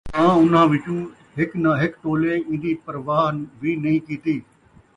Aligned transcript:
تاں 0.13 0.33
اُنہاں 0.39 0.65
وِچوں 0.71 1.01
ہِک 1.37 1.51
نہ 1.63 1.71
ہِک 1.81 1.93
ٹولے 2.01 2.33
اِیندی 2.49 2.71
پرواہ 2.83 3.27
وِی 3.61 3.71
نھیں 3.83 3.99
کِیتی 4.05 4.35